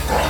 from. 0.00 0.25